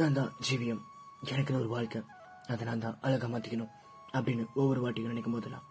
நான் 0.00 0.16
தான் 0.16 0.32
ஜீவியம். 0.46 0.80
எனக்குன்னு 1.32 1.60
ஒரு 1.62 1.70
வாழ்க்கை. 1.74 2.00
அதை 2.52 2.62
நான் 2.68 2.82
தான் 2.84 2.98
அழகா 3.06 3.26
மாத்திக்கணும் 3.32 3.70
அப்படின்னு 4.16 4.44
ஒவ்வொரு 4.60 4.80
வாட்டியும் 4.82 5.12
நினைக்கும் 5.12 5.36
போதெல்லாம் 5.36 5.66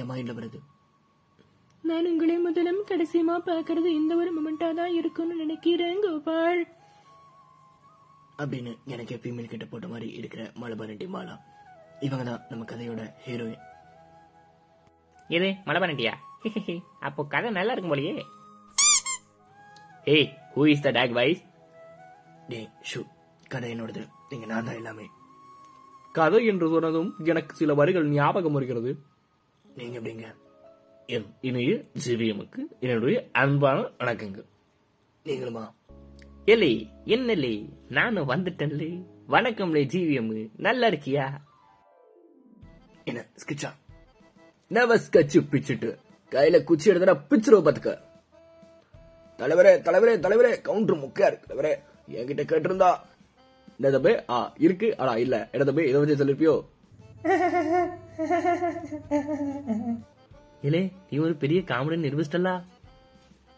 என் 0.00 0.08
மைண்ட்ல 0.10 0.36
வருது. 0.38 0.58
நான் 1.88 2.08
உங்களை 2.10 2.36
முதலும் 2.46 2.80
கடைசியமா 2.90 3.36
பாக்குறது 3.48 3.90
இந்த 3.98 4.12
ஒரு 4.20 4.30
மொமெண்டா 4.36 4.68
தான் 4.80 4.96
இருக்கும்னு 5.00 5.36
நினைக்கிறேன் 5.42 6.02
கோபால். 6.06 6.62
அப்படின்னு 8.42 8.72
எனக்கு 8.94 9.20
ஃபீமேல் 9.22 9.52
கிட்ட 9.52 9.64
போட்ட 9.70 9.86
மாதிரி 9.92 10.08
இருக்கிற 10.20 10.42
மலபாரண்டி 10.62 11.08
மாலா. 11.16 11.36
இவங்க 12.08 12.24
தான் 12.30 12.44
நம்ம 12.50 12.64
கதையோட 12.72 13.02
ஹீரோயின் 13.26 13.64
இது 15.36 15.48
மலபானட்டியா 15.68 16.14
அப்போ 17.06 17.22
கதை 17.34 17.48
நல்லா 17.60 17.72
இருக்கும் 17.74 17.94
போலயே. 17.94 18.14
ஏய் 20.16 20.28
who 20.54 20.62
is 20.74 20.86
the 20.88 20.96
dog 20.98 21.16
wise 21.20 21.42
day 22.52 22.60
shoe. 22.90 23.00
கதை 23.50 23.70
என்னோடது. 23.72 24.08
நீங்க 24.28 24.46
நான் 24.46 24.64
தான் 24.64 24.74
எல்லாமே. 24.74 25.10
கதை 26.12 26.46
என்று 26.46 26.68
சொன்னதும் 26.68 27.14
எனக்கு 27.24 27.56
சில 27.56 27.74
வரிகள் 27.74 28.08
ஞாபகம் 28.08 28.52
வருகிறது. 28.52 28.96
நீங்க 29.74 29.98
எப்படிங்க? 29.98 30.34
என் 31.06 31.26
இனிய 31.40 31.84
ஜிவிஎமுக்கு 32.06 32.58
என்னுடைய 32.80 33.28
அன்பான 33.32 33.80
வணக்கங்கள். 33.80 34.44
நீங்களுமா? 35.24 35.74
எலே 36.46 36.90
என்னலே 37.04 37.68
நானும் 37.88 38.28
வந்துட்டேன்லே. 38.28 39.06
வணக்கம்லே 39.28 39.82
ஜிவிஎம் 39.92 40.50
நல்லா 40.56 40.88
இருக்கியா? 40.88 41.36
என்ன 43.04 43.26
ஸ்கிச்சா 43.34 43.72
நவஸ் 44.70 45.12
கச்சு 45.12 45.40
பிச்சுட்டு. 45.40 45.98
கையில 46.30 46.64
குச்சி 46.64 46.90
எடுத்தா 46.90 47.14
பிச்சிருவ 47.14 47.60
பாத்துக்க. 47.60 48.00
தலைவரே 49.38 49.72
தலைவரே 49.80 50.14
தலைவரே 50.18 50.62
கவுண்டர் 50.62 50.96
முக்கியா 50.96 51.26
இருக்கு 51.26 51.54
தலைவரே. 51.54 51.88
என்கிட்ட 52.10 52.52
கேட்டிருந்தா 52.52 53.00
இந்த 53.80 53.90
தம்பி 53.90 54.16
ஆ 54.30 54.52
இருக்கு. 54.58 54.98
ஆனா 54.98 55.16
இல்ல. 55.16 55.48
என்ன 55.52 55.64
தம்பி 55.64 55.84
இதை 55.84 56.00
வச்சு 56.00 56.20
சொல்லிருப்பியோ? 56.20 56.64
இலே 60.62 60.90
நீ 61.08 61.18
ஒரு 61.18 61.36
பெரிய 61.36 61.62
காமெடி 61.62 62.00
நிரூபிச்சிட்டல்லா 62.00 62.62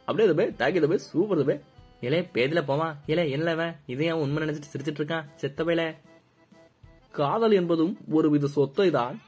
அப்படியே 0.09 0.29
தம்பி 0.29 0.55
தேங்க்யூ 0.61 0.81
தம்பி 0.81 0.99
சூப்பர் 1.07 1.41
தம்பி 1.41 1.57
இலே 2.03 2.29
பேதில 2.35 2.65
போவா 2.69 2.95
இலே 3.07 3.35
என்னவன் 3.35 3.75
இதையும் 3.87 4.21
உண்மை 4.21 4.43
நினைச்சிட்டு 4.43 4.73
சிரிச்சிட்டு 4.73 5.03
இருக்கான் 5.03 5.25
செத்த 5.37 5.65
பையல. 5.65 5.95
காதல் 7.15 7.53
என்பதும் 7.53 7.99
ஒரு 8.13 8.31
வித 8.31 8.49
சொத்தை 8.49 8.91
தான் 8.91 9.21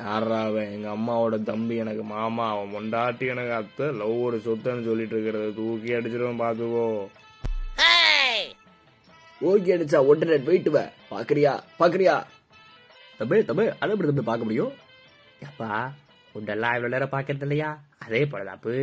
யாரா 0.00 0.42
அவன்? 0.42 0.74
எங்க 0.74 0.90
அம்மாவோட 0.90 1.42
தம்பி 1.42 1.76
எனக்கு 1.76 2.08
மாமா. 2.08 2.50
அவன் 2.50 2.74
மொண்டாட்டி 2.74 3.26
எனக்கு 3.26 3.52
அத்தை. 3.52 4.00
லவ் 4.00 4.22
ஒரு 4.22 4.40
சொத்துன்னு 4.44 4.84
சொல்லிட்டு 4.84 5.16
இருக்கிறத 5.16 5.54
தூக்கி 5.54 5.92
அடிச்சிருவேன் 5.92 6.40
பாத்துக்கோ. 6.40 7.08
ஓகே 9.40 9.72
அடிச்சா 9.74 9.98
உடனே 10.10 10.36
போயிட்டு 10.46 10.70
வா 10.74 10.82
பாக்குறியா? 11.10 11.52
பாக்குறியா? 11.80 12.14
தம்பி 13.18 13.44
தம்பி 13.48 13.64
அதை 13.80 13.90
எப்படி 13.94 14.08
தம்பி 14.10 14.24
பார்க்க 14.30 14.48
முடியும்? 14.48 14.72
அப்பா 15.48 15.68
உடெல்லாம் 16.34 16.74
இவ்வளவு 16.76 16.94
நேரம் 16.94 17.12
பாக்கிறது 17.14 17.46
இல்லையா? 17.46 17.70
அதே 18.04 18.24
போலதாப்பு 18.32 18.74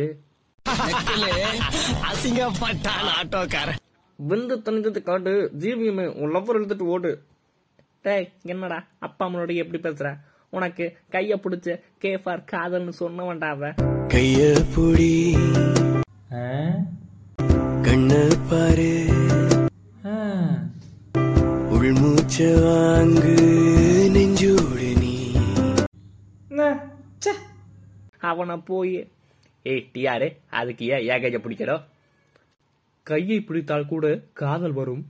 வந்து 4.18 4.62
தனித்தத்தை 4.62 5.02
காட்டு 5.02 5.32
ஜீவியமே 5.62 6.06
உன் 6.20 6.32
லவ்வர் 6.34 6.58
எழுத்துட்டு 6.58 6.86
ஓடு. 6.94 7.10
டேய் 8.04 8.26
என்னடா? 8.44 8.78
அப்பா 8.98 9.26
அம்மனோட 9.26 9.54
எப்படி 9.62 9.78
பேசுற? 9.86 10.08
உனக்கு 10.52 10.84
கைய 11.14 11.36
பிடிச்ச 11.44 11.68
கே 11.98 12.16
ஃபார் 12.24 12.44
காதல்னு 12.52 12.92
சொன்னவன்டா 13.00 13.48
அவன். 13.56 13.76
கைய 14.14 14.40
புடி. 14.74 15.12
கண்ண 17.86 18.12
பாரு. 18.50 18.95
வாங்கு 22.36 23.34
நெஞ்சோடு 24.14 24.88
நீ 24.94 25.12
அவனை 28.22 28.56
போய் 28.66 28.96
ஏய் 29.66 29.84
டியாரு 29.92 30.28
அதுக்கு 30.52 30.84
ஏன் 30.88 31.04
ஏன் 31.06 31.22
கைய 31.22 31.38
பிடிக்கிறோம் 31.38 31.84
கையை 33.06 33.38
பிடித்தால் 33.40 33.86
கூட 33.86 34.06
காதல் 34.34 34.72
வரும் 34.72 35.02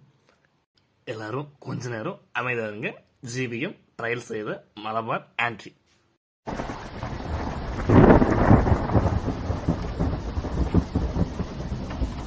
எல்லாரும் 1.06 1.48
கொஞ்ச 1.58 1.88
நேரம் 1.88 2.20
அமைதியா 2.32 2.68
இருங்க 2.68 2.90
ஜிவிஎம் 3.32 3.76
ட்ரையல் 3.98 4.26
செய்த 4.26 4.50
மலபார் 4.84 5.24
ஆன்ட்ரி 5.42 5.72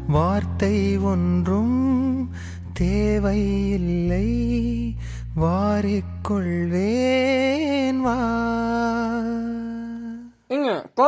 வார்த்தை 0.07 0.97
ஒன்றும் 0.97 2.33
தேவையில்லை. 2.73 4.95
வாரிக்கொள்வேன் 5.35 7.95
வா. 7.95 8.60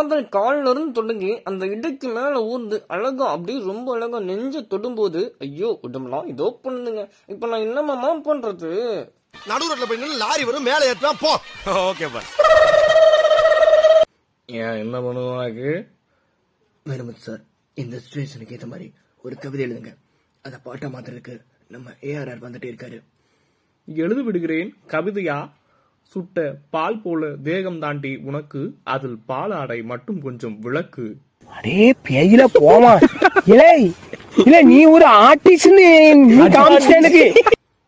காதல் 0.04 0.30
காலில் 0.36 0.68
இருந்து 0.70 0.92
தொடங்கி 0.92 1.30
அந்த 1.44 1.64
இடுக்கு 1.66 2.08
மேல 2.16 2.40
ஊர்ந்து 2.44 2.78
அழகா 2.88 3.26
அப்படியே 3.32 3.60
ரொம்ப 3.70 3.88
அழகா 3.96 4.20
நெஞ்ச 4.20 4.62
தொடும்போது 4.72 5.22
ஐயோ 5.46 5.70
உடம்புலாம் 5.86 6.26
இதோ 6.26 6.48
பண்ணுதுங்க. 6.64 7.04
இப்ப 7.28 7.48
நான் 7.48 7.64
என்னமாமா 7.68 8.10
பண்றது? 8.28 8.72
நடுவுல 9.50 9.86
போய் 9.90 10.02
நின்னு 10.02 10.18
லாரி 10.24 10.44
வரும் 10.44 10.68
மேலே 10.70 10.90
ஏத்துனா 10.90 11.14
போ. 11.24 11.32
ஓகே 11.90 12.10
பா 12.16 12.22
ஏன் 14.50 14.82
என்ன 14.84 14.96
பண்ணுவோம் 15.00 15.38
உனக்கு? 15.38 15.70
வேணுமத் 16.86 17.24
சார் 17.28 17.42
இந்த 17.78 17.96
சுச்சுவேஷனுக்கு 18.04 18.56
ஏற்ற 18.58 18.68
மாதிரி 18.68 18.88
ஒரு 19.24 19.36
கவிதை 19.36 19.66
எழுதுங்க. 19.68 19.94
அதை 20.46 20.60
பாட்டா 20.64 20.90
மாத்துறதுக்கு 20.96 21.36
நம்ம 21.68 21.90
ஏஆர்ஆர் 22.12 22.46
வந்துட்டே 22.48 22.72
இருக்காரு. 22.72 23.00
எழுதி 23.88 24.22
விடுகிறேன் 24.22 24.72
கவிதையா? 24.94 25.38
சுட்ட 26.12 26.56
பால் 26.70 27.02
போல 27.02 27.30
தேகம் 27.44 27.80
தாண்டி 27.80 28.12
உனக்கு 28.24 28.62
அதில் 28.84 29.18
பாலாடை 29.28 29.84
மட்டும் 29.84 30.22
கொஞ்சம் 30.22 30.60
விளக்கு. 30.60 31.18
அடே 31.48 31.94
பேயில 32.10 32.44
போமா. 32.54 32.94
இலே 33.46 33.92
இல்ல 34.38 34.62
நீ 34.62 34.86
ஒரு 34.86 35.08
ஆர்டிஸ்ட்னு 35.08 35.88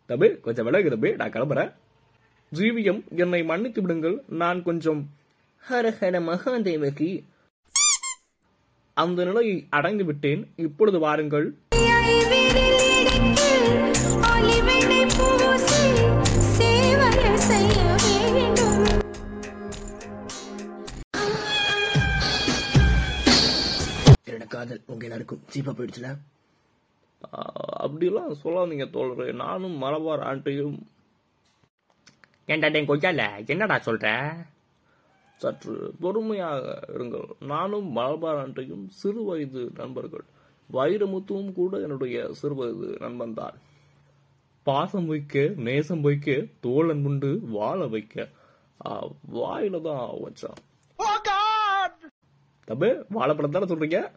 தம்பி 0.06 0.28
கொஞ்சம் 0.46 0.64
விலகு 0.64 0.90
தம்பி 0.90 1.10
நான் 1.12 1.30
கிளம்புறேன். 1.30 1.72
ஜீவியம் 2.54 3.00
என்னை 3.16 3.42
மன்னித்து 3.44 3.80
விடுங்கள். 3.82 4.22
நான் 4.28 4.62
கொஞ்சம் 4.62 5.00
ஹர 5.70 5.86
ஹர 6.00 6.20
மகாதேவகி. 6.28 7.10
அந்த 8.94 9.24
நிலையை 9.24 9.66
அடைந்து 9.70 10.04
விட்டேன் 10.04 10.42
இப்பொழுது 10.56 10.98
வாருங்கள். 10.98 11.46
எல்லாருக்கும் 25.56 25.76
சீப்பா 25.76 25.88
போயிடுச்சுல? 25.88 26.18
ஆ, 27.36 27.42
அப்படியெல்லாம் 27.76 28.32
சொல்லாதீங்க 28.32 28.84
தோழரே. 28.84 29.34
நானும் 29.34 29.82
மலபார் 29.82 30.20
ஆண்டையும் 30.20 30.86
ஏன்டா 32.46 32.70
டேய் 32.72 32.88
கொய்யால 32.88 33.46
என்னடா 33.46 33.76
சொல்ற? 33.76 34.34
சற்று 35.36 35.94
பொறுமையாக 36.00 36.80
இருங்கள். 36.88 37.30
நானும் 37.40 37.96
மலபார் 37.96 38.38
ஆண்டையும் 38.38 38.88
சிறு 38.88 39.24
வயது 39.24 39.70
நண்பர்கள். 39.74 40.24
வைரமுத்துவும் 40.72 41.52
கூட 41.52 41.80
என்னுடைய 41.80 42.32
சிறு 42.32 42.54
வயது 42.54 42.96
நண்பன் 43.00 43.34
தான் 43.34 43.54
பாசம் 44.62 45.06
வைக்க 45.06 45.52
நேசம் 45.56 46.00
வைக்க 46.00 46.44
தோழன் 46.60 47.04
உண்டு 47.04 47.40
வாழ 47.42 47.86
வைக்க. 47.86 48.28
வாயில 49.32 49.80
தான் 49.80 50.08
வச்சான். 50.24 50.62
தம்பி 52.64 52.88
வாழைப்பழம் 53.08 53.50
தானே 53.50 53.64
சொல்றீங்க? 53.64 54.12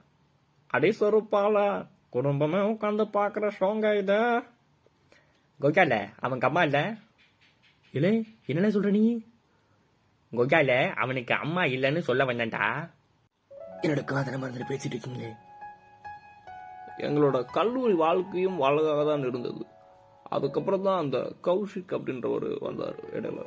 அடே 0.70 0.90
சொருப்பால 0.90 1.88
குடும்பமே 2.10 2.58
உட்காந்து 2.58 3.04
பாக்குற 3.14 3.52
ஸ்ட்ராங்கா 3.60 3.98
இத. 3.98 4.44
கொய்யால 5.60 6.10
அவன் 6.20 6.40
அம்மா 6.40 6.64
இல்ல. 6.64 6.96
இல்லே 7.94 8.24
என்னடா 8.46 8.68
சொல்ற 8.68 8.90
நீ? 8.90 9.24
கொய்யால 10.32 10.94
அவனுக்கு 10.94 11.34
அம்மா 11.34 11.64
இல்லைன்னு 11.64 12.00
சொல்ல 12.00 12.24
வந்தேன்டா. 12.24 12.90
என்னோட 13.82 14.04
காதலை 14.04 14.42
மறந்துட்டு 14.42 14.70
பேசிட்டு 14.70 14.94
இருக்கீங்களே? 14.94 15.36
எங்களோட 16.98 17.46
கல்லூரி 17.46 17.94
வாழ்க்கையும் 17.94 18.62
அழகாக 18.62 19.06
தான் 19.06 19.28
இருந்தது. 19.28 19.66
அதுக்கப்புறம் 20.24 20.82
தான் 20.82 21.00
அந்த 21.00 21.18
கௌஷிக் 21.44 21.90
அப்படின்றவர் 21.90 22.58
வந்தார் 22.60 22.96
இடையில. 23.14 23.46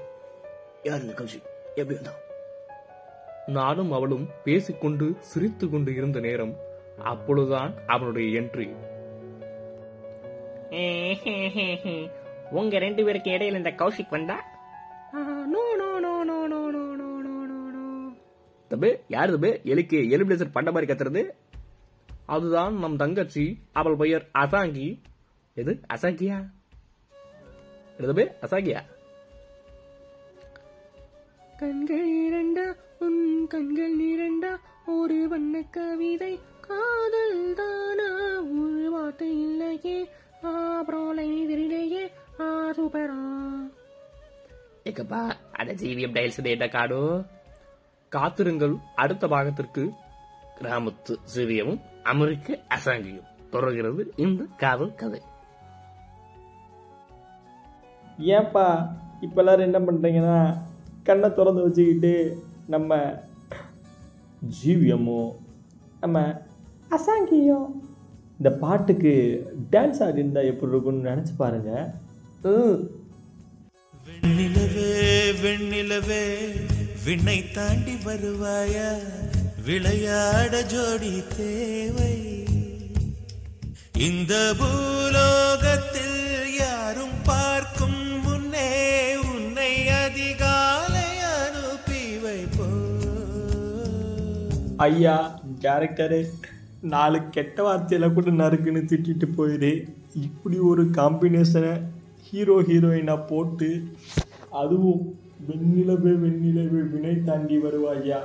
யார் 0.82 1.00
இந்த 1.00 1.12
கௌஷிக்? 1.12 1.48
எப்படி 1.74 1.94
வந்தான்? 1.94 2.20
நானும் 3.46 3.92
அவளும் 3.92 4.28
பேசிக்கொண்டு 4.44 5.16
சிரித்துக் 5.20 5.70
கொண்டு 5.70 5.94
இருந்த 5.94 6.20
நேரம் 6.20 6.54
அப்பொழுதுதான் 7.12 7.72
அவனுடைய 7.86 8.26
என்ட்ரி 8.40 8.68
உங்க 12.58 12.78
ரெண்டு 12.84 13.02
பேருக்கு 13.04 13.30
இடையில 13.30 13.60
இந்த 13.60 13.72
கௌஷிக் 13.80 14.14
வந்தா? 14.16 14.36
No 15.52 15.62
no 15.80 15.88
no 16.04 16.12
no 16.28 16.36
no 16.52 16.60
no 16.74 16.82
no 17.00 17.08
no 17.26 17.34
no 17.50 17.58
no. 17.76 17.84
தம்பி 18.70 18.90
யார் 19.14 19.32
தம்பி? 19.34 19.50
எலிக்கு 19.72 19.98
எலிபிளேசர் 20.14 20.54
பண்ட 20.56 20.70
மாதிரி 20.72 20.90
கத்துறது? 20.90 21.22
அதுதான் 22.34 22.74
நம் 22.82 23.00
தங்கச்சி 23.02 23.44
அவள் 23.80 23.98
பெயர் 24.02 24.24
அசாங்கி. 24.42 24.88
எது? 25.56 25.72
அசாங்கியா? 25.94 26.38
தம்பி? 28.06 28.26
அசாங்கியா? 28.46 28.82
கண்கள் 31.60 32.08
இரண்டா 32.26 32.66
உன் 33.06 33.22
கண்கள் 33.54 33.98
இரண்டா 34.12 34.52
ஒரு 34.96 35.18
வண்ண 35.32 35.62
கவிதை 35.76 36.32
காதல் 36.72 37.38
தானா 37.60 38.08
ஒரு 38.60 38.88
வார்த்தை 38.94 39.30
இல்லையே. 39.46 39.96
அப்புறம் 40.50 41.08
லைன் 41.18 41.48
தெரியலையே 41.50 42.04
ஆ 42.42 42.46
சூப்பரா. 42.78 43.18
ஏக்கப்பா 44.90 45.20
அட 45.58 45.74
ஜிவிஎம் 45.80 46.14
டைல்ஸ் 46.16 46.44
டேட்டா 46.46 46.68
காடு 46.70 47.00
காத்திருங்கள் 48.12 48.74
அடுத்த 49.02 49.26
பாகத்திற்கு. 49.34 49.84
கிராமத்து 50.58 51.14
சிறியமும் 51.34 51.80
அமெரிக்க 52.12 52.58
அசாங்கியும். 52.76 53.28
தொடர்கிறது 53.54 54.02
இந்த 54.24 54.42
காதல் 54.62 54.98
கதை. 55.02 55.20
ஏன்பா 58.36 58.66
இப்போ 59.26 59.40
எல்லாரும் 59.42 59.68
என்ன 59.68 59.78
பண்ணுறீங்கன்னா 59.86 60.38
கண்ணை 61.08 61.28
திறந்து 61.32 61.64
வச்சுக்கிட்டு 61.66 62.14
நம்ம 62.74 62.98
ஜீவியமும் 64.58 65.30
நம்ம 66.00 66.18
அசாங்கியும் 66.92 67.68
இந்த 68.40 68.50
பாட்டுக்கு 68.60 69.12
டான்ஸ் 69.72 70.00
ஆடிருந்தா 70.02 70.42
எப்படி 70.46 70.72
இருக்கும்னு 70.72 71.08
நினச்சி 71.10 71.34
பாருங்க. 71.36 71.70
ம். 72.52 72.78
வெண்ணிலவே 73.94 74.88
வெண்ணிலவே 75.42 76.24
விண்ணை 77.04 77.38
தாண்டி 77.54 77.94
வருவாயா 78.06 78.88
விளையாட 79.66 80.62
ஜோடி 80.64 81.14
தேவை. 81.36 82.14
இந்த 84.06 84.32
பூலோகத்தில் 84.60 86.18
யாரும் 86.58 87.18
பார்க்கும் 87.24 88.00
முன்னே 88.24 88.70
உன்னை 89.28 89.72
அதிகாலை 89.98 91.08
அனுப்பி 91.36 92.02
வைப்போ 92.24 92.68
ஐயா 94.86 95.16
கேரக்டரு 95.60 96.20
நாலு 96.82 97.28
கெட்ட 97.30 97.62
வார்த்தையில் 97.62 98.12
கூட 98.12 98.30
நறுக்குன்னு 98.30 98.80
திட்டிட்டு 98.90 99.26
போயிடு 99.36 99.84
இப்படி 100.14 100.58
ஒரு 100.58 100.82
காம்பினேஷனை 100.84 101.82
ஹீரோ 102.22 102.62
ஹீரோயினாக 102.62 103.26
போட்டு 103.26 103.84
அதுவும் 104.50 105.02
வெண்ணிலவே 105.48 106.12
வெண்ணிலவே 106.24 106.80
வினை 106.90 107.22
தாண்டி 107.22 107.56
வருவாயா? 107.56 108.18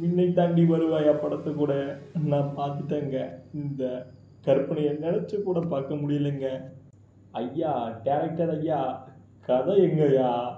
விண்ணை 0.00 0.32
தாண்டி 0.32 0.62
வருவாயா 0.62 1.12
படத்தை 1.12 1.52
கூட? 1.52 1.98
நான் 2.14 2.54
பார்த்துட்டேங்க. 2.56 3.28
இந்த 3.54 4.06
கற்பனையை 4.44 4.92
நினச்சி 5.04 5.42
கூட 5.42 5.60
பார்க்க 5.60 5.94
முடியலைங்க. 5.94 6.48
ஐயா 7.32 8.00
டேரக்டர் 8.04 8.58
ஐயா 8.58 9.08
கதை 9.40 9.80
எங்கய்யா? 9.80 10.56